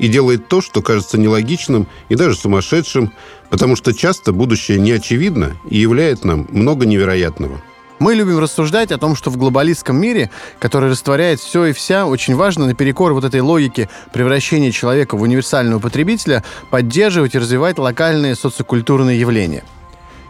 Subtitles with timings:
[0.00, 3.12] и делает то, что кажется нелогичным и даже сумасшедшим,
[3.50, 7.60] потому что часто будущее не очевидно и являет нам много невероятного.
[7.98, 12.34] Мы любим рассуждать о том, что в глобалистском мире, который растворяет все и вся, очень
[12.34, 19.20] важно наперекор вот этой логике превращения человека в универсального потребителя поддерживать и развивать локальные социокультурные
[19.20, 19.64] явления.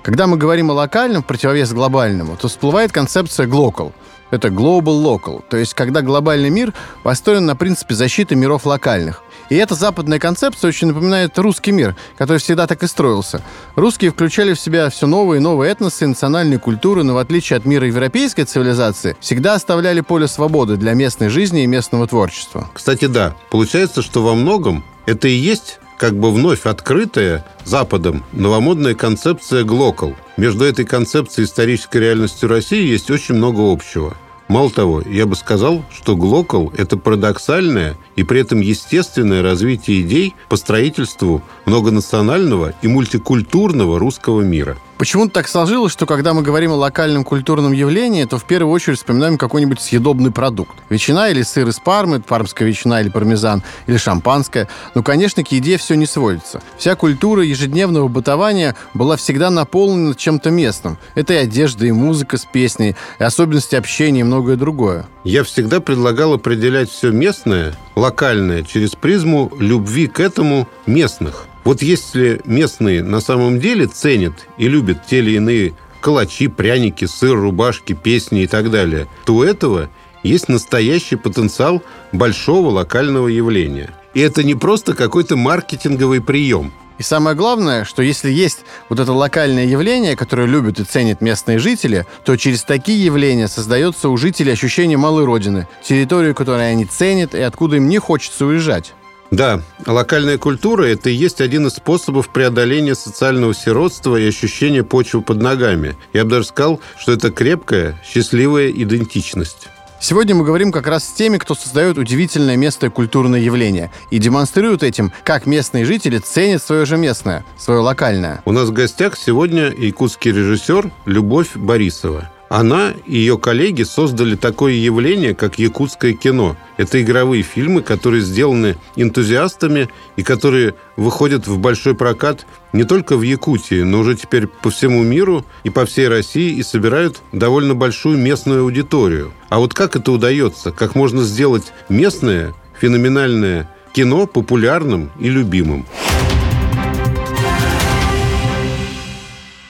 [0.02, 3.92] Когда мы говорим о локальном в противовес глобальному, то всплывает концепция «глокал»,
[4.30, 9.22] это global local, то есть когда глобальный мир построен на принципе защиты миров локальных.
[9.48, 13.42] И эта западная концепция очень напоминает русский мир, который всегда так и строился.
[13.74, 17.64] Русские включали в себя все новые и новые этносы, национальные культуры, но в отличие от
[17.64, 22.70] мира европейской цивилизации, всегда оставляли поле свободы для местной жизни и местного творчества.
[22.72, 28.94] Кстати, да, получается, что во многом это и есть как бы вновь открытая Западом новомодная
[28.94, 30.16] концепция «глокал».
[30.38, 34.16] Между этой концепцией и исторической реальностью России есть очень много общего–
[34.48, 40.34] Мало того, я бы сказал, что глокал– это парадоксальное и при этом естественное развитие идей
[40.48, 46.76] по строительству многонационального и мультикультурного русского мира– Почему-то так сложилось, что когда мы говорим о
[46.76, 50.76] локальном культурном явлении, то в первую очередь вспоминаем какой-нибудь съедобный продукт.
[50.90, 54.68] Ветчина или сыр из Пармы, пармская ветчина или пармезан, или шампанское.
[54.94, 56.60] Ну, конечно, к еде все не сводится.
[56.76, 60.98] Вся культура ежедневного бытования была всегда наполнена чем-то местным.
[61.14, 65.06] Это и одежда, и музыка с песней, и особенности общения, и многое другое.
[65.24, 71.46] Я всегда предлагал определять все местное, локальное, через призму любви к этому местных.
[71.64, 77.38] Вот если местные на самом деле ценят и любят те или иные калачи, пряники, сыр,
[77.38, 79.90] рубашки, песни и так далее, то у этого
[80.22, 81.82] есть настоящий потенциал
[82.12, 83.90] большого локального явления.
[84.14, 86.72] И это не просто какой-то маркетинговый прием.
[86.98, 88.58] И самое главное, что если есть
[88.90, 94.10] вот это локальное явление, которое любят и ценят местные жители, то через такие явления создается
[94.10, 98.92] у жителей ощущение малой родины, территорию, которую они ценят и откуда им не хочется уезжать.
[99.30, 105.22] Да, локальная культура– это и есть один из способов преодоления социального сиротства и ощущения почвы
[105.22, 105.96] под ногами.
[106.12, 109.68] Я бы даже сказал, что это крепкая, счастливая идентичность.
[110.00, 114.18] Сегодня мы говорим как раз с теми, кто создает удивительное место и культурное явление и
[114.18, 118.40] демонстрирует этим, как местные жители ценят свое же местное, свое локальное.
[118.46, 122.30] У нас в гостях сегодня якутский режиссер Любовь Борисова.
[122.50, 126.56] Она и ее коллеги создали такое явление, как якутское кино.
[126.78, 133.22] Это игровые фильмы, которые сделаны энтузиастами и которые выходят в большой прокат не только в
[133.22, 138.18] Якутии, но уже теперь по всему миру и по всей России и собирают довольно большую
[138.18, 139.32] местную аудиторию.
[139.48, 140.72] А вот как это удается?
[140.72, 145.86] Как можно сделать местное, феноменальное кино популярным и любимым?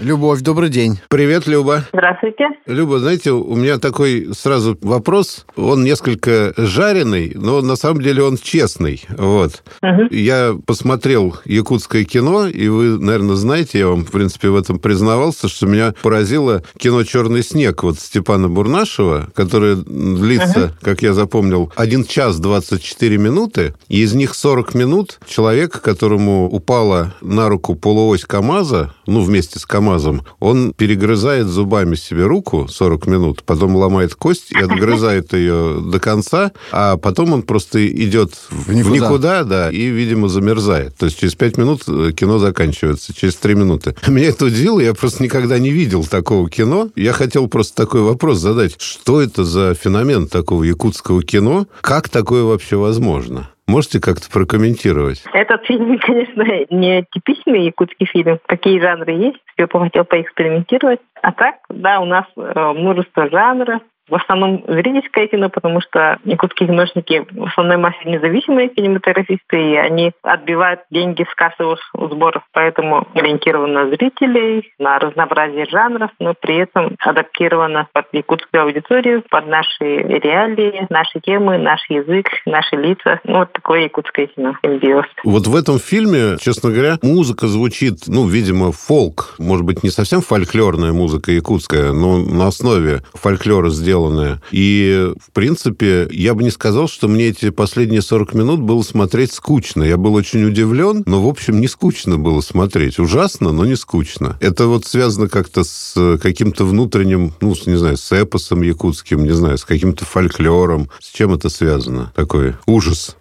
[0.00, 0.98] Любовь, добрый день.
[1.08, 1.84] Привет, Люба.
[1.92, 2.44] Здравствуйте.
[2.64, 5.44] Люба, знаете, у меня такой сразу вопрос.
[5.56, 9.04] Он несколько жареный, но на самом деле он честный.
[9.10, 9.62] Вот.
[9.82, 10.06] Угу.
[10.10, 15.48] Я посмотрел якутское кино, и вы, наверное, знаете, я вам, в принципе, в этом признавался,
[15.48, 20.74] что меня поразило кино «Черный снег» вот Степана Бурнашева, которое длится, угу.
[20.80, 27.12] как я запомнил, 1 час 24 минуты, и из них 40 минут человек, которому упала
[27.20, 33.42] на руку полуось КАМАЗа, ну, вместе с КАМАЗом, он перегрызает зубами себе руку 40 минут,
[33.44, 38.90] потом ломает кость и отгрызает ее до конца, а потом он просто идет в никуда.
[38.90, 40.96] в никуда, да, и, видимо, замерзает.
[40.96, 43.94] То есть через 5 минут э, кино заканчивается, через 3 минуты.
[44.06, 46.90] Меня это удивило, я просто никогда не видел такого кино.
[46.96, 48.80] Я хотел просто такой вопрос задать.
[48.80, 51.66] Что это за феномен такого якутского кино?
[51.80, 53.50] Как такое вообще возможно?
[53.70, 55.22] Можете как-то прокомментировать?
[55.32, 58.40] Этот фильм, конечно, не типичный якутский фильм.
[58.46, 60.98] Какие жанры есть, все хотел поэкспериментировать.
[61.22, 63.80] А так, да, у нас э, множество жанров,
[64.10, 70.12] в основном зрительское кино, потому что якутские киношники в основной массе независимые кинематографисты, и они
[70.22, 76.96] отбивают деньги с кассовых сборов, поэтому ориентировано на зрителей, на разнообразие жанров, но при этом
[77.00, 83.20] адаптировано под якутскую аудиторию, под наши реалии, наши темы, наш язык, наши лица.
[83.24, 85.06] Ну, вот такое якутское кино, симбиоз.
[85.24, 90.20] Вот в этом фильме, честно говоря, музыка звучит, ну, видимо, фолк, может быть, не совсем
[90.20, 94.40] фольклорная музыка якутская, но на основе фольклора сделана сделанное.
[94.50, 99.32] И, в принципе, я бы не сказал, что мне эти последние 40 минут было смотреть
[99.32, 99.82] скучно.
[99.82, 102.98] Я был очень удивлен, но, в общем, не скучно было смотреть.
[102.98, 104.36] Ужасно, но не скучно.
[104.40, 109.58] Это вот связано как-то с каким-то внутренним, ну, не знаю, с эпосом якутским, не знаю,
[109.58, 110.88] с каким-то фольклором.
[111.00, 112.12] С чем это связано?
[112.14, 113.16] Такой ужас.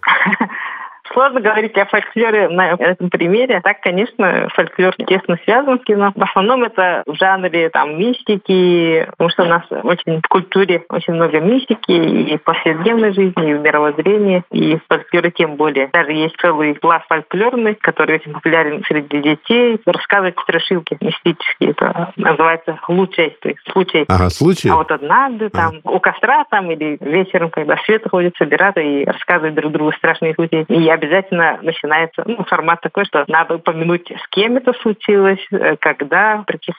[1.12, 3.60] Сложно говорить о фольклоре на этом примере.
[3.62, 6.12] Так, конечно, фольклор тесно связан с кино.
[6.14, 11.14] В основном это в жанре там мистики, потому что у нас очень в культуре очень
[11.14, 15.88] много мистики и в повседневной жизни, и в мировоззрении, и в фольклоре тем более.
[15.92, 19.80] Даже есть целый класс фольклорный, который очень популярен среди детей.
[19.86, 21.70] Рассказывать страшилки мистические.
[21.70, 24.04] Это называется случай, то есть случай.
[24.08, 24.68] Ага, случай.
[24.68, 25.96] А вот однажды там ага.
[25.96, 30.64] у костра там или вечером, когда свет ходят, собираться и рассказывать друг другу страшные случаи.
[30.68, 35.76] И я обязательно начинается ну, формат такой, что надо упомянуть, с кем это случилось, э,
[35.76, 36.72] когда, прийти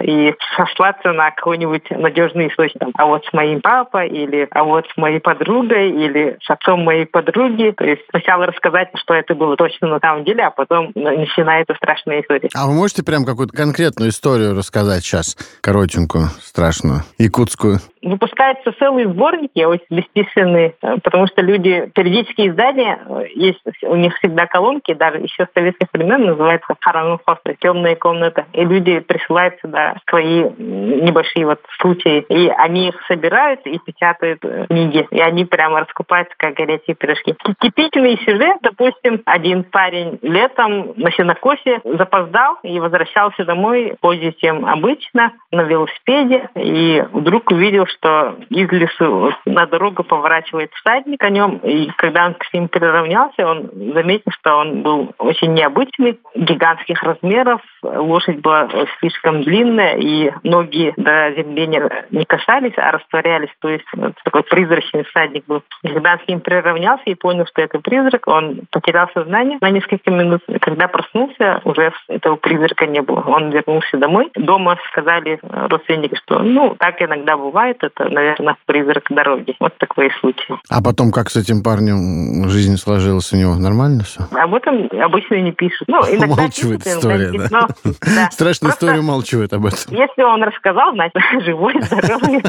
[0.00, 2.82] и сослаться на какой-нибудь надежный источник.
[2.94, 7.06] А вот с моим папой, или а вот с моей подругой, или с отцом моей
[7.06, 7.72] подруги.
[7.76, 12.22] То есть сначала рассказать, что это было точно на самом деле, а потом начинается страшная
[12.22, 12.48] история.
[12.54, 17.78] А вы можете прям какую-то конкретную историю рассказать сейчас, коротенькую, страшную, якутскую?
[18.02, 24.14] Выпускаются целые сборники, очень бесчисленные, э, потому что люди, периодические издания, э, есть у них
[24.16, 28.46] всегда колонки, даже еще с советских времен называется харанухосы, темная комната.
[28.52, 32.24] И люди присылают сюда свои небольшие вот случаи.
[32.28, 35.06] И они их собирают и печатают э, книги.
[35.10, 37.34] И они прямо раскупаются, как горячие пирожки.
[37.60, 45.32] Типичный сюжет, допустим, один парень летом на сенокосе запоздал и возвращался домой позже, чем обычно,
[45.50, 46.48] на велосипеде.
[46.56, 51.58] И вдруг увидел, что из лесу на дорогу поворачивает всадник о нем.
[51.58, 57.60] И когда он к ним приравнялся, он заметил, что он был очень необычный, гигантских размеров,
[57.82, 58.68] лошадь была
[59.00, 61.66] слишком длинная, и ноги до земли
[62.10, 63.50] не касались, а растворялись.
[63.60, 63.84] То есть
[64.24, 65.62] такой призрачный всадник был.
[65.82, 70.42] Когда с ним приравнялся и понял, что это призрак, он потерял сознание на несколько минут.
[70.60, 73.20] Когда проснулся, уже этого призрака не было.
[73.26, 74.30] Он вернулся домой.
[74.34, 79.56] Дома сказали родственники, что ну, так иногда бывает, это, наверное, призрак дороги.
[79.60, 80.54] Вот такой случай.
[80.70, 83.54] А потом как с этим парнем жизнь сложилась него?
[83.56, 84.26] Нормально все?
[84.30, 85.88] Об этом обычно не пишут.
[85.88, 87.48] Ну, иногда Умалчивает пишут, история, да?
[87.50, 87.68] Но,
[88.02, 88.30] да.
[88.30, 89.78] Страшную Просто, историю умалчивает об этом.
[89.90, 91.14] Если он рассказал, значит,
[91.44, 92.42] живой, здоровый.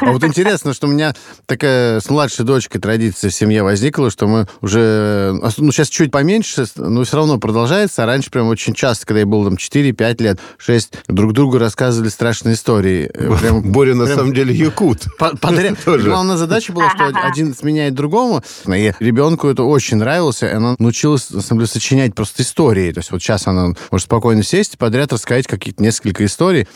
[0.00, 1.12] А вот интересно, что у меня
[1.46, 6.64] такая с младшей дочкой традиция в семье возникла, что мы уже, ну, сейчас чуть поменьше,
[6.76, 8.02] но все равно продолжается.
[8.02, 12.08] А раньше прям очень часто, когда я был там 4-5 лет, 6, друг другу рассказывали
[12.08, 13.08] страшные истории.
[13.40, 15.06] Прям, Боря на самом деле якут.
[15.18, 15.78] Подряд.
[15.84, 21.30] Главная задача была, что один сменяет другому, и ребенку это очень нравилось, и она научилась,
[21.30, 22.92] на самом деле, сочинять просто истории.
[22.92, 26.66] То есть вот сейчас она может спокойно сесть и подряд рассказать какие-то несколько историй.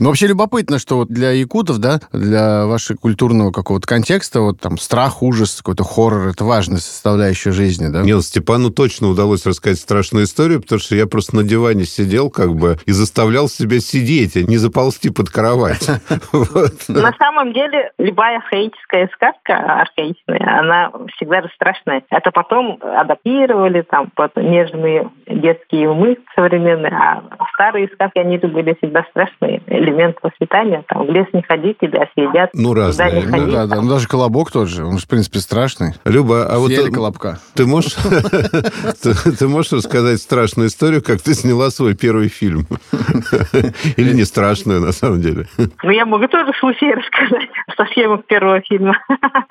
[0.00, 4.78] Но вообще любопытно, что вот для якутов, да, для вашего культурного какого-то контекста, вот там
[4.78, 8.02] страх, ужас, какой-то хоррор, это важная составляющая жизни, да?
[8.02, 12.54] Нет, Степану точно удалось рассказать страшную историю, потому что я просто на диване сидел как
[12.54, 15.88] бы и заставлял себя сидеть, а не заползти под кровать.
[16.88, 22.02] На самом деле, любая архаическая сказка, архаичная, она всегда страшная.
[22.10, 25.08] Это потом адаптировали там под нежные
[25.40, 27.22] детские умы современные, а
[27.54, 29.62] старые сказки, они же были всегда страшные.
[29.66, 32.50] Элемент воспитания, там, в лес не ходить, тебя съедят.
[32.54, 33.22] Ну, разные.
[33.22, 33.80] Не ну, да, да.
[33.80, 35.94] Ну, даже колобок тот же, он же, в принципе, страшный.
[36.04, 36.94] Люба, а Съели вот...
[36.94, 37.38] колобка.
[37.54, 37.94] Ты можешь,
[39.38, 42.66] ты можешь рассказать страшную историю, как ты сняла свой первый фильм?
[43.96, 45.46] Или не страшную, на самом деле?
[45.82, 48.94] Ну, я могу тоже случай рассказать со съемок первого фильма.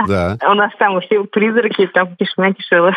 [0.07, 0.37] Да.
[0.49, 2.93] У нас там все призраки, там тишина кишела.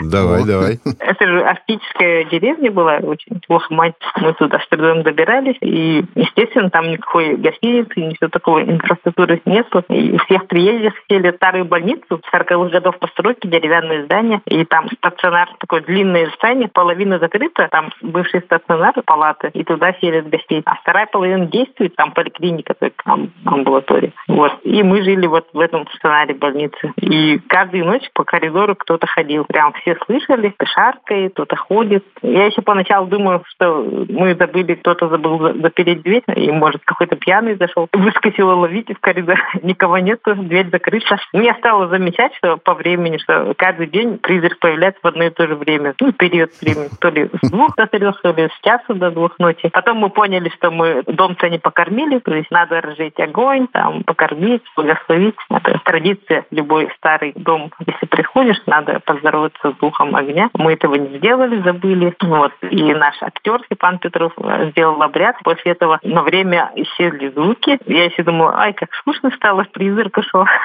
[0.00, 0.80] Давай, давай.
[0.98, 3.94] Это же арктическая деревня была, очень плохо мать.
[4.20, 5.56] Мы туда с трудом добирались.
[5.60, 9.84] И, естественно, там никакой гостиницы, ничего такого инфраструктуры нету.
[9.88, 14.40] И у всех приезжих сели старую больницу, 40-х годов постройки, деревянное здание.
[14.46, 20.28] И там стационар, такое длинное здание, половина закрыта, там бывший стационар, палаты, и туда селят
[20.28, 20.62] гостей.
[20.64, 24.12] А вторая половина действует, там поликлиника, только там амбулатория.
[24.28, 24.52] Вот.
[24.62, 26.92] И мы жили вот в этом сценарии больницы.
[26.96, 29.44] И каждую ночь по коридору кто-то ходил.
[29.44, 31.85] Прям все слышали, шаркает, кто-то ходит.
[32.22, 37.56] Я еще поначалу думаю, что мы забыли, кто-то забыл запереть дверь, и, может, какой-то пьяный
[37.56, 37.88] зашел.
[37.92, 39.38] Выскочила ловить в коридор.
[39.62, 41.18] Никого нету, дверь закрыта.
[41.32, 45.46] Мне стало замечать, что по времени, что каждый день призрак появляется в одно и то
[45.46, 45.94] же время.
[46.00, 46.88] Ну, период времени.
[47.00, 49.68] То ли с двух до трех, то ли с часа до двух ночи.
[49.72, 54.62] Потом мы поняли, что мы дом-то не покормили, то есть надо разжечь огонь, там, покормить,
[54.76, 55.36] благословить.
[55.50, 56.46] Это традиция.
[56.50, 60.50] Любой старый дом, если приходишь, надо поздороваться с духом огня.
[60.54, 62.14] Мы этого не сделали, забыли.
[62.22, 62.52] Вот.
[62.70, 65.36] И наш актер Степан Петров э, сделал обряд.
[65.44, 67.78] После этого на время исчезли звуки.
[67.86, 70.46] Я еще думаю, ай, как скучно стало, призрак ушел.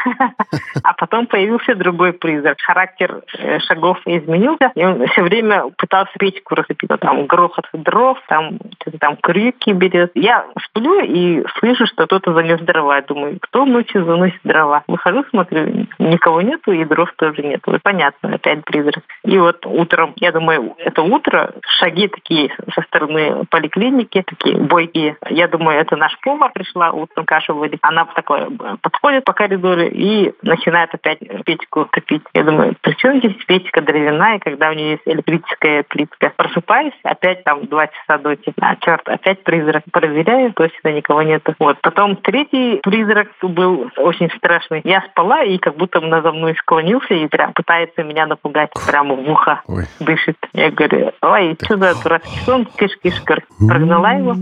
[0.84, 2.58] А потом появился другой призрак.
[2.62, 6.80] Характер э, шагов изменился, и он все время пытался печку распить.
[7.00, 8.58] Там грохот дров, там,
[9.00, 10.12] там крюки берет.
[10.16, 13.02] Я сплю и слышу, что кто-то занес дрова.
[13.02, 14.84] Думаю, кто ночью заносит дрова?
[14.88, 17.78] Выхожу, смотрю, никого нету, и дров тоже нету.
[17.84, 19.04] Понятно, опять призрак.
[19.24, 25.18] И вот утром, я думаю, это утро, шаги такие со стороны поликлиники, такие бойкие.
[25.30, 27.80] Я думаю, это наш повар пришла утром кашу варить.
[27.82, 28.50] Она такое
[28.82, 32.24] подходит по коридору и начинает опять печку топить.
[32.34, 36.34] Я думаю, при чем здесь печка деревянная, когда у нее есть электрическая плитка?
[36.36, 39.84] Просыпаюсь, опять там два часа до А, черт, опять призрак.
[39.92, 41.44] Проверяю, точно никого нет.
[41.60, 41.78] Вот.
[41.82, 44.82] Потом третий призрак был очень страшный.
[44.84, 49.30] Я спала, и как будто надо мной склонился и прям пытается меня напугать прямо в
[49.30, 49.62] ухо.
[49.68, 49.86] Ой.
[50.00, 50.38] Дышит.
[50.54, 50.91] Я говорю,
[51.22, 53.22] ой, сюда, дурацкий сон, кыш-кыш,
[53.68, 54.36] прогнала его.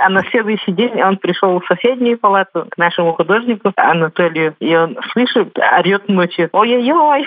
[0.00, 4.98] А на следующий день он пришел в соседнюю палату к нашему художнику Анатолию, и он
[5.12, 7.26] слышит, орет ночью, ой-ой-ой,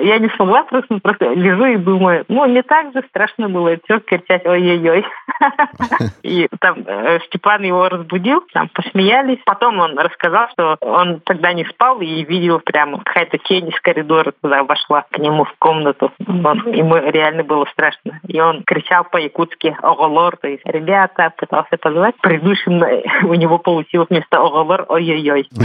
[0.00, 4.00] я не смогла просто, просто лежу и думаю, ну, не так же страшно было, все
[4.00, 5.04] кричать ой-ой-ой.
[6.22, 9.38] И там э, Степан его разбудил, там посмеялись.
[9.44, 14.32] Потом он рассказал, что он тогда не спал и видел прямо какая-то тень из коридора
[14.40, 16.12] туда вошла к нему в комнату.
[16.26, 18.20] Он, ему реально было страшно.
[18.26, 22.14] И он кричал по-якутски «Оголор», то есть «Ребята», пытался позвать.
[22.22, 22.82] Предыдущим
[23.28, 25.48] у него получилось вместо «Оголор» «Ой-ой-ой».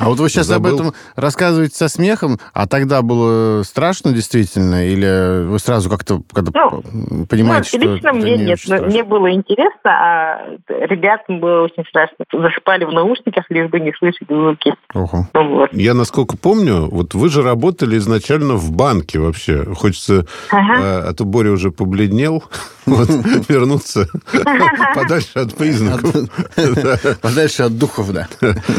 [0.00, 4.86] А вот вы сейчас об этом рассказываете со смехом, а тогда было страшно действительно?
[4.86, 6.20] Или вы сразу как-то
[6.54, 11.84] ну, понимаете, ну, что лично мне не нет, мне было интересно, а ребятам было очень
[11.88, 12.24] страшно.
[12.32, 14.74] Засыпали в наушниках, лишь бы не слышать звуки.
[14.94, 15.66] Ну.
[15.72, 19.64] Я, насколько помню, вот вы же работали изначально в банке вообще.
[19.78, 21.08] Хочется, ага.
[21.08, 22.42] а, то Боря уже побледнел,
[22.86, 23.08] вот,
[23.48, 24.08] вернуться
[24.94, 26.28] подальше от признаков.
[27.20, 28.28] Подальше от духов, да.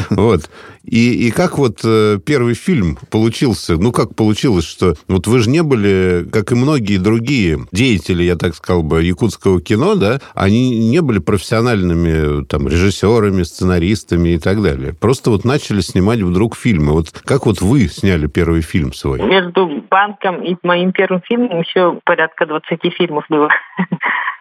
[0.10, 0.50] Вот.
[0.84, 3.76] И, и как вот э, первый фильм получился?
[3.78, 8.36] Ну, как получилось, что вот вы же не были, как и многие другие деятели, я
[8.36, 14.62] так сказал бы, якутского кино, да, они не были профессиональными там режиссерами, сценаристами и так
[14.62, 14.94] далее.
[14.94, 16.94] Просто вот начали снимать вдруг фильмы.
[16.94, 19.22] Вот как вот вы сняли первый фильм свой?
[19.22, 23.50] Между банком и моим первым фильмом еще порядка 20 фильмов было.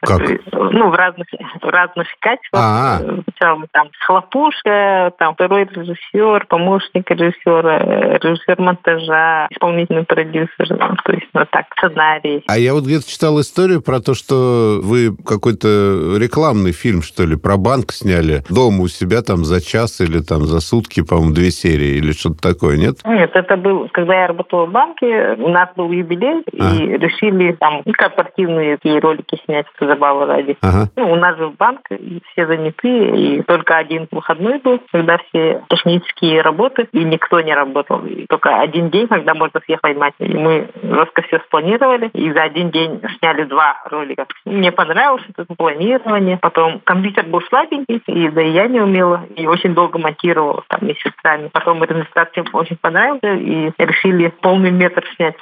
[0.01, 0.21] Как?
[0.53, 1.27] Ну, в разных,
[1.61, 2.63] в разных качествах.
[2.63, 3.23] А-а.
[3.25, 7.79] Сначала там хлопушка, там второй режиссер, помощник режиссера,
[8.19, 12.45] режиссер монтажа, исполнительный продюсер, ну, то есть вот так, сценарий.
[12.49, 17.37] А я вот где-то читал историю про то, что вы какой-то рекламный фильм, что ли,
[17.37, 21.51] про банк сняли дома у себя там за час или там за сутки, по-моему, две
[21.51, 22.97] серии или что-то такое, нет?
[23.05, 26.75] Нет, это был, когда я работала в банке, у нас был юбилей, а.
[26.75, 30.57] и решили там корпоративные такие ролики снять забавы ради.
[30.63, 30.89] Ага.
[30.97, 35.63] Ну, у нас же банк, и все заняты, и только один выходной был, когда все
[35.69, 38.05] технические работы, и никто не работал.
[38.05, 40.15] И только один день, когда можно всех поймать.
[40.19, 44.27] И мы жестко все спланировали, и за один день сняли два ролика.
[44.45, 46.39] Мне понравилось это планирование.
[46.41, 50.87] Потом компьютер был слабенький, и да и я не умела, и очень долго монтировала там
[50.87, 51.49] месяцами.
[51.53, 55.37] Потом результат всем очень понравился, и решили полный метр снять.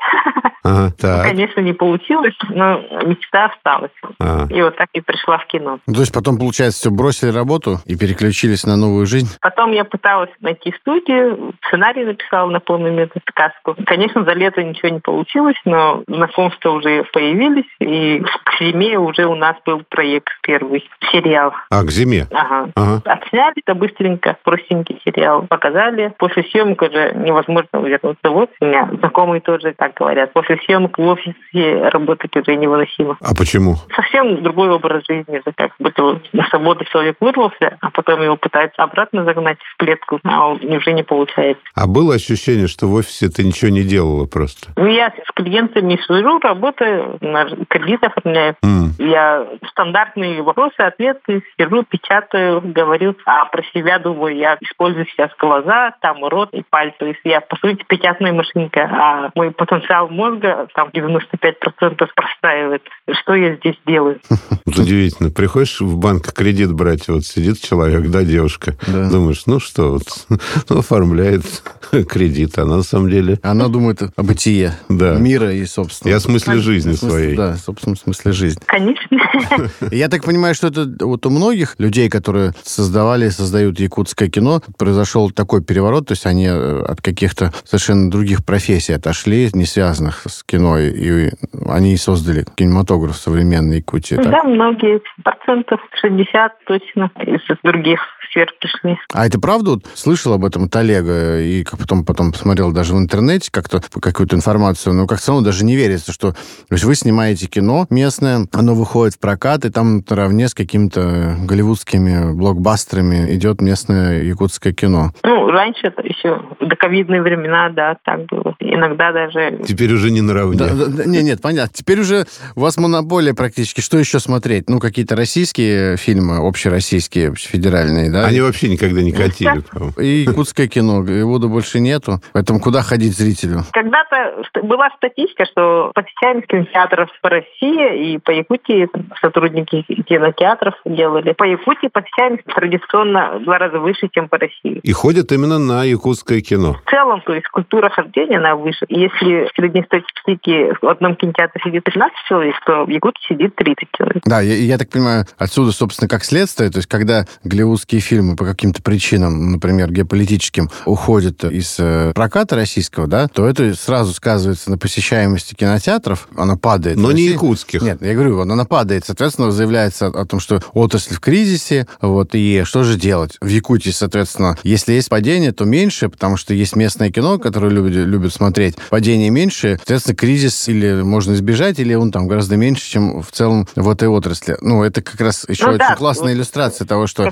[0.63, 1.19] Ага, так.
[1.19, 3.93] Ну, конечно, не получилось, но мечта осталась.
[4.21, 5.79] А, И вот так и пришла в кино.
[5.87, 9.29] Ну, то есть потом, получается, все бросили работу и переключились на новую жизнь?
[9.41, 13.77] Потом я пыталась найти студию, сценарий написала на полный метод сказку.
[13.87, 19.35] Конечно, за лето ничего не получилось, но знакомства уже появились, и к зиме уже у
[19.35, 21.53] нас был проект первый, сериал.
[21.71, 22.27] А, к зиме?
[22.33, 22.71] Ага.
[22.75, 23.03] ага.
[23.05, 25.47] Отсняли это быстренько, простенький сериал.
[25.49, 26.13] Показали.
[26.19, 28.55] После съемок уже невозможно вернуться в офис.
[28.61, 30.33] У меня знакомые тоже так говорят.
[30.33, 33.17] После съемок в офисе работать уже невыносимо.
[33.21, 33.77] А почему?
[33.95, 35.39] Совсем другой образ жизни.
[35.39, 40.21] Это как будто на свободу человек вырвался, а потом его пытаются обратно загнать в клетку,
[40.25, 41.63] а уже не получается.
[41.75, 44.71] А было ощущение, что в офисе ты ничего не делала просто?
[44.77, 48.57] Ну, я с клиентами слежу, работаю, на кредит оформляю.
[48.65, 48.91] Mm.
[48.99, 55.95] Я стандартные вопросы, ответы, сижу, печатаю, говорю, а про себя думаю, я использую сейчас глаза,
[56.01, 56.97] там рот и пальцы.
[56.99, 62.83] То есть я, по сути, печатная машинка, а мой потенциал мозга там 95% простраивает.
[63.13, 64.16] Что я здесь делаю?
[64.67, 65.31] Удивительно.
[65.31, 69.11] Приходишь в банк кредит брать, вот сидит человек, да, девушка, да.
[69.11, 70.27] думаешь, ну что, вот,
[70.69, 71.45] ну, оформляет
[72.09, 73.39] кредит, она на самом деле...
[73.43, 75.15] Она думает о бытие да.
[75.15, 76.11] мира и, собственно...
[76.11, 77.37] И о смысле жизни смысле, своей.
[77.37, 78.63] Да, собственно, смысле жизни.
[78.67, 79.71] Конечно.
[79.91, 85.31] Я так понимаю, что это вот у многих людей, которые создавали, создают якутское кино, произошел
[85.31, 90.43] такой переворот, то есть они э, от каких-то совершенно других профессий отошли, не связанных с
[90.43, 91.31] кино, и
[91.67, 94.06] они создали кинематограф современный Якутии.
[94.11, 98.01] Да, многие, процентов 60 точно из других
[98.37, 98.99] сфер пришли.
[99.13, 99.71] А это правда?
[99.71, 104.37] Вот, слышал об этом от Олега, и потом, потом посмотрел даже в интернете как-то какую-то
[104.37, 108.75] информацию, но как-то равно даже не верится, что то есть вы снимаете кино местное, оно
[108.75, 115.13] выходит в прокат, и там наравне с какими-то голливудскими блокбастерами идет местное якутское кино.
[115.25, 118.55] Ну, раньше это еще до ковидные времена, да, так было.
[118.61, 119.63] Иногда даже...
[119.67, 120.59] Теперь уже не наравне.
[120.59, 121.73] Да, да, нет, нет, понятно.
[121.73, 123.81] Теперь уже у вас монополия практически.
[123.81, 124.69] Что еще смотреть?
[124.69, 128.26] Ну, какие-то российские фильмы, общероссийские, федеральные, да?
[128.27, 129.63] Они вообще никогда не катили.
[130.01, 131.03] И якутское кино.
[131.05, 132.21] Его больше нету.
[132.33, 133.61] Поэтому куда ходить зрителю?
[133.73, 138.89] Когда-то была статистика, что посещаемость кинотеатров по России и по Якутии
[139.21, 141.33] сотрудники кинотеатров делали.
[141.33, 144.81] По Якутии посещаемость традиционно в два раза выше, чем по России.
[144.83, 146.77] И ходят именно на якутское кино.
[146.85, 148.85] В целом, то есть культура хождения, она выше.
[148.89, 154.23] Если в среднестатистике в одном кинотеатре сидит 15 человек, то в Якутии сидит 30 человек.
[154.25, 158.45] Да, я, я так понимаю, отсюда, собственно, как следствие, то есть когда голливудские фильмы по
[158.45, 164.79] каким-то причинам, например, геополитическим, уходят из э, проката российского, да, то это сразу сказывается на
[164.79, 166.97] посещаемости кинотеатров, она падает.
[166.97, 167.83] Но не якутских.
[167.83, 172.63] Нет, я говорю, она падает, соответственно, заявляется о том, что отрасль в кризисе, вот, и
[172.65, 173.37] что же делать?
[173.41, 177.93] В Якутии, соответственно, если есть падение, то меньше, потому что есть местное кино, которое любят,
[177.93, 178.77] любят смотреть.
[178.91, 183.67] Падение меньше, соответственно, кризис или можно избежать, или он там гораздо меньше, чем в целом
[183.75, 184.57] в этой отрасли.
[184.61, 187.31] Ну, это как раз еще ну, очень да, классная иллюстрация того, что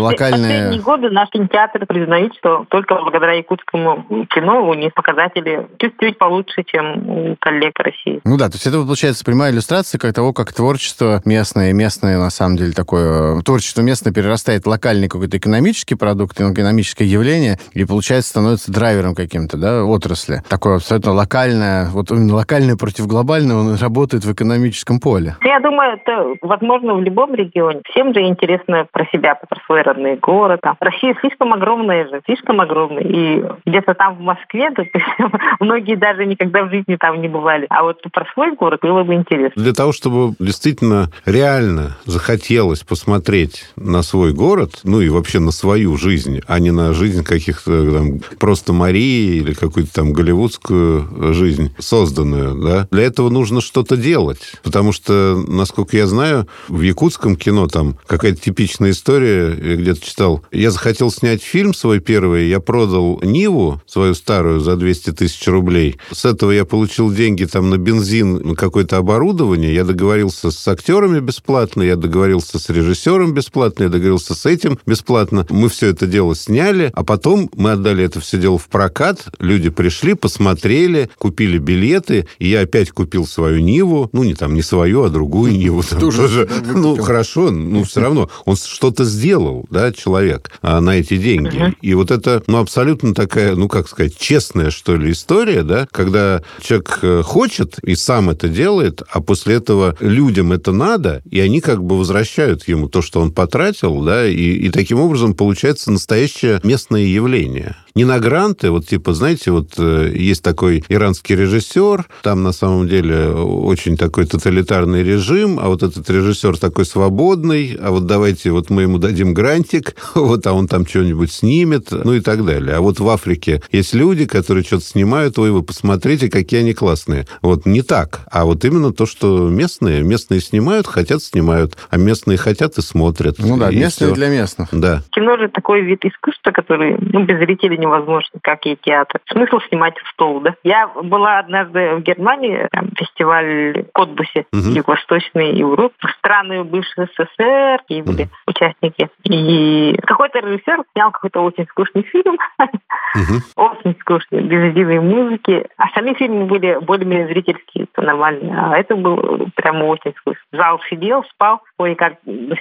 [0.00, 0.42] локальные...
[0.42, 6.64] Последние годы наш кинотеатр признают, что только благодаря якутскому кино у них показатели чуть-чуть получше,
[6.64, 8.20] чем у коллег России.
[8.24, 12.30] Ну да, то есть это получается прямая иллюстрация как того, как творчество местное, местное на
[12.30, 18.30] самом деле такое, творчество местное перерастает в локальный какой-то экономический продукт, экономическое явление, и получается
[18.30, 20.42] становится драйвером каким-то, да, отрасли.
[20.48, 25.36] Такое абсолютно локальное, вот локальное против глобального, он работает в экономическом поле.
[25.42, 27.80] Я думаю, это возможно в любом регионе.
[27.90, 30.60] Всем же интересно про себя, про свой родной город.
[30.62, 30.76] Там.
[30.80, 33.02] Россия слишком огромная же, слишком огромная.
[33.02, 34.84] И где-то там в Москве, то
[35.60, 37.66] многие даже никогда в жизни там не бывали.
[37.70, 39.62] А вот про свой город было бы интересно.
[39.62, 45.96] Для того, чтобы действительно реально захотелось посмотреть на свой город, ну и вообще на свою
[45.96, 52.54] жизнь, а не на жизнь каких-то там просто Марии или какую-то там голливудскую жизнь созданную,
[52.62, 54.54] да, для этого нужно что-то делать.
[54.62, 60.42] Потому что, насколько я знаю, в якутском кино там какая-то типичная история, я где-то читал,
[60.50, 65.96] я захотел снять фильм свой первый, я продал Ниву, свою старую, за 200 тысяч рублей.
[66.10, 71.20] С этого я получил деньги там на бензин, на какое-то оборудование, я договорился с актерами
[71.20, 75.46] бесплатно, я договорился с режиссером бесплатно, я договорился с этим бесплатно.
[75.50, 79.70] Мы все это дело сняли, а потом мы отдали это все дело в прокат, люди
[79.70, 85.04] пришли, посмотрели, купили билеты, и я опять купил свою Ниву, ну, не там, не свою,
[85.04, 85.82] а другую Ниву.
[85.88, 88.30] Там тоже, ну, хорошо, ну, все равно.
[88.44, 91.74] Он что-то сделал, да, человек, а, на эти деньги.
[91.80, 96.42] И вот это, ну, абсолютно такая, ну, как сказать, честная, что ли, история, да, когда
[96.60, 101.60] человек э, хочет и сам это делает, а после этого людям это надо, и они
[101.60, 106.60] как бы возвращают ему то, что он потратил, да, и, и таким образом получается настоящее
[106.62, 107.76] местное явление.
[107.94, 112.88] не на гранты, вот типа, знаете, вот э, есть такой иранский режиссер, там на самом
[112.88, 118.68] деле очень такой тоталитарный режим, а вот этот режиссер такой свободный, а вот давайте вот
[118.68, 122.76] мы ему дадим грантик, вот, а он там что-нибудь снимет, ну и так далее.
[122.76, 127.26] А вот в Африке есть люди, которые что-то снимают, ой, вы посмотрите, какие они классные.
[127.42, 132.38] Вот не так, а вот именно то, что местные, местные снимают, хотят, снимают, а местные
[132.38, 133.36] хотят и смотрят.
[133.38, 134.14] Ну да, местные все.
[134.14, 134.68] для местных.
[134.72, 135.02] Да.
[135.10, 139.20] Кино же такой вид искусства, который ну, без зрителей невозможно, как и театр.
[139.30, 140.54] Смысл снимать в стол, да?
[140.64, 144.74] Я была однажды в Германии, там, фестиваль Котбусе, Мгм.
[144.74, 145.94] Юго-Восточной Европы.
[146.18, 148.30] Страны бывшей СССР, и были Мгм.
[148.56, 149.08] Участники.
[149.24, 152.38] И какой-то режиссер снял какой-то очень скучный фильм,
[153.56, 155.66] очень скучный, без единой музыки.
[155.76, 158.72] Остальные фильмы были более-менее зрительские, это нормально.
[158.72, 160.42] А это был прямо очень скучно.
[160.52, 162.14] Зал сидел, спал, ой, как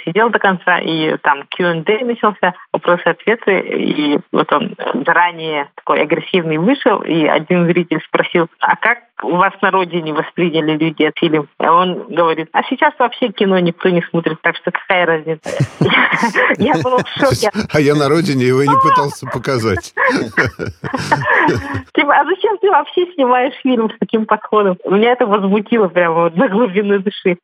[0.05, 7.01] сидел до конца, и там Q&A начался, вопросы-ответы, и вот он заранее такой агрессивный вышел,
[7.01, 11.47] и один зритель спросил, а как у вас на родине восприняли люди этот фильм?
[11.58, 15.49] А он говорит, а сейчас вообще кино никто не смотрит, так что какая разница?
[16.58, 17.51] Я была в шоке.
[17.71, 19.93] А я на родине его и не пытался показать.
[21.93, 24.78] Типа, а зачем ты вообще снимаешь фильм с таким подходом?
[24.86, 27.38] Меня это возмутило прямо до глубины души.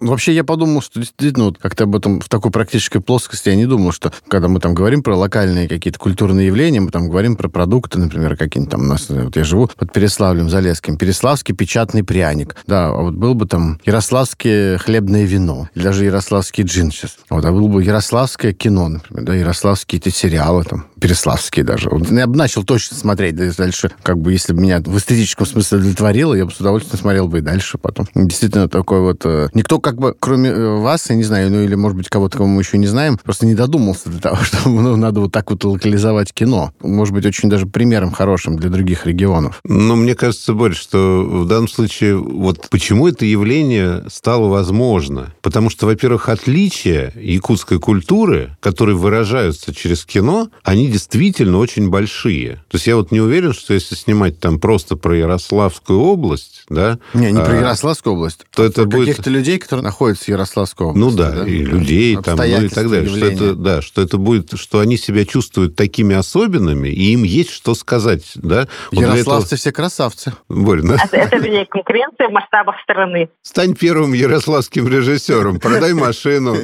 [0.00, 3.66] Вообще, я подумал, что действительно, вот как-то об этом в такой практической плоскости я не
[3.66, 7.48] думал, что когда мы там говорим про локальные какие-то культурные явления, мы там говорим про
[7.48, 12.56] продукты, например, какие-нибудь там у нас, вот я живу под Переславлем Залесским, Переславский печатный пряник,
[12.66, 17.44] да, а вот был бы там Ярославское хлебное вино, или даже Ярославский джин сейчас, вот,
[17.44, 21.90] а было бы Ярославское кино, например, да, Ярославские эти сериалы там, Переславские даже.
[21.90, 25.46] Вот я бы начал точно смотреть, да, дальше, как бы, если бы меня в эстетическом
[25.46, 28.06] смысле удовлетворило, я бы с удовольствием смотрел бы и дальше потом.
[28.14, 29.22] Действительно, такой вот...
[29.24, 32.38] э, Никто как бы, кроме э, вас, я не знаю, ну или, может быть, кого-то,
[32.38, 35.50] кого мы еще не знаем, просто не додумался до того, что ну, надо вот так
[35.50, 36.72] вот локализовать кино.
[36.80, 39.60] Может быть, очень даже примером хорошим для других регионов.
[39.64, 45.34] Но мне кажется, Борь, что в данном случае вот почему это явление стало возможно?
[45.42, 52.62] Потому что, во-первых, отличия якутской культуры, которые выражаются через кино, они действительно очень большие.
[52.68, 56.98] То есть я вот не уверен, что если снимать там просто про Ярославскую область, да...
[57.14, 60.24] Не, не про а, Ярославскую область, то а это про будет- каких-то людей, которые находятся
[60.24, 61.10] в Ярославской области.
[61.10, 63.08] Ну да, и людей там, ну и так далее.
[63.08, 67.50] Что это, да, что это будет, что они себя чувствуют такими особенными, и им есть
[67.50, 68.68] что сказать, да?
[68.92, 70.25] Вот Ярославцы все красавцы.
[70.26, 73.28] Этого- Борь, ну, Это, это вернее, конкуренция в масштабах страны.
[73.42, 76.56] стань первым ярославским режиссером, продай машину.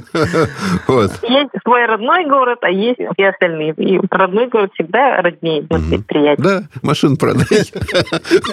[0.86, 1.10] Вот.
[1.22, 3.74] Есть свой родной город, а есть все остальные.
[3.76, 6.36] И родной город всегда роднее предприятие.
[6.44, 7.46] Да, машину продай.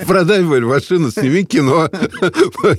[0.07, 1.89] Продай, Борь, машину, сними кино.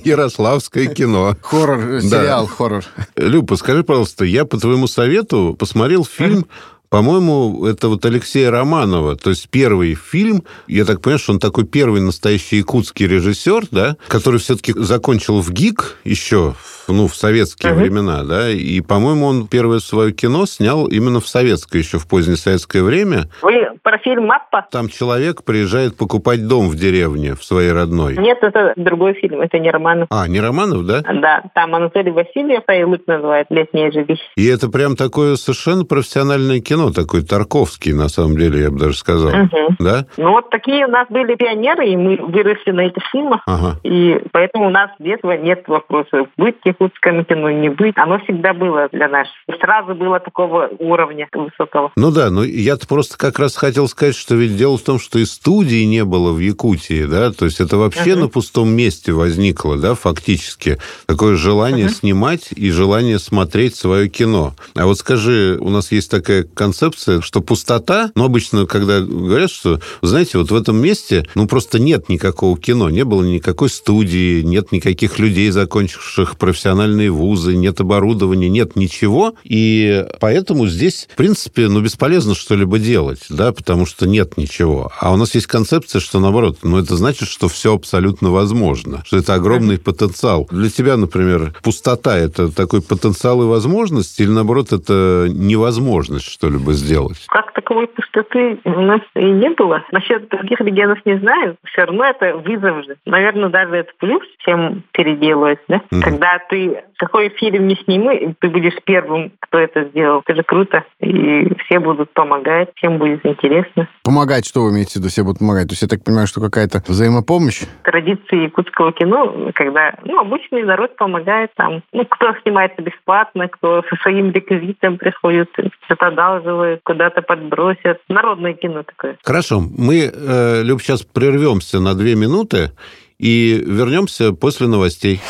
[0.03, 1.35] Ярославское кино.
[1.41, 2.01] Хоррор, Да.
[2.01, 2.83] сериал хоррор.
[3.15, 6.45] Люба, скажи, пожалуйста, я по твоему совету посмотрел фильм
[6.91, 11.63] по-моему, это вот Алексея Романова, то есть первый фильм, я так понимаю, что он такой
[11.63, 16.53] первый настоящий якутский режиссер, да, который все-таки закончил в ГИК еще,
[16.89, 17.81] ну, в советские Мгм.
[17.81, 22.35] времена, да, и, по-моему, он первое свое кино снял именно в советское, еще в позднее
[22.35, 23.29] советское время.
[23.41, 24.67] Вы про фильм «Маппа»?
[24.69, 28.17] Там человек приезжает покупать дом в деревне, в своей родной.
[28.17, 30.07] Нет, это другой фильм, это не Романов.
[30.11, 31.01] А, не Романов, да?
[31.03, 34.23] Да, там Анатолий Васильев, Айлык называет «Летняя жилище».
[34.35, 38.97] И это прям такое совершенно профессиональное кино, такой Тарковский, на самом деле, я бы даже
[38.97, 39.31] сказал.
[39.31, 39.77] Мгм.
[39.79, 40.05] Да?
[40.17, 43.41] Ну вот такие у нас были пионеры, и мы выросли на этих фильмах.
[43.45, 43.79] Ага.
[43.83, 47.93] И поэтому у нас с детства нет вопроса, быть якутскому кино, не быть.
[47.97, 49.27] Оно всегда было для нас.
[49.59, 51.91] Сразу было такого уровня высокого.
[51.95, 55.19] Ну да, ну я-то просто как раз хотел сказать, что ведь дело в том, что
[55.19, 58.21] и студии не было в Якутии, да, то есть это вообще Мгм.
[58.21, 60.77] на пустом месте возникло, да, фактически.
[61.05, 61.93] Такое желание Мгм.
[61.93, 64.53] снимать и желание смотреть свое кино.
[64.75, 69.79] А вот скажи, у нас есть такая концепция, что пустота, ну обычно, когда говорят, что,
[70.01, 74.71] знаете, вот в этом месте, ну просто нет никакого кино, не было никакой студии, нет
[74.71, 81.81] никаких людей, закончивших профессиональные вузы, нет оборудования, нет ничего, и поэтому здесь, в принципе, ну
[81.81, 84.91] бесполезно что-либо делать, да, потому что нет ничего.
[84.99, 89.17] А у нас есть концепция, что наоборот, ну это значит, что все абсолютно возможно, что
[89.17, 90.47] это огромный потенциал.
[90.51, 96.25] Для тебя, например, пустота– это такой потенциал и возможность, или наоборот, это невозможность
[96.61, 97.25] что-либо сделать?
[97.27, 99.83] Как таковой пустоты у нас и не было.
[99.91, 101.55] Насчет других регионов не знаю.
[101.65, 102.97] Все равно это вызов же.
[103.05, 105.59] Наверное, даже это плюс, чем переделывать.
[105.69, 105.81] Да?
[105.89, 106.01] Мгм.
[106.01, 110.21] Когда ты какой фильм не сними, ты будешь первым, кто это сделал.
[110.23, 110.83] Это же круто.
[110.99, 113.87] И все будут помогать, всем будет интересно.
[114.03, 115.67] Помогать, что вы имеете в виду, все будут помогать?
[115.67, 117.61] То есть я так понимаю, что какая-то взаимопомощь?
[117.83, 121.81] Традиции якутского кино, когда ну, обычный народ помогает там.
[121.91, 125.49] Ну, кто снимается бесплатно, кто со своим реквизитом приходит,
[125.85, 127.60] что-то одалживает, куда-то подбросит.
[127.61, 127.99] Просят.
[128.09, 129.17] Народное кино такое.
[129.23, 129.59] Хорошо.
[129.59, 132.71] Мы, э, Люб, сейчас прервемся на две минуты
[133.19, 135.21] и вернемся после новостей.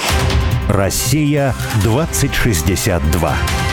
[0.70, 3.71] Россия 2062.